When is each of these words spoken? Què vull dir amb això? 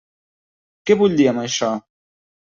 Què 0.89 0.95
vull 1.01 1.17
dir 1.19 1.27
amb 1.31 1.41
això? 1.41 1.69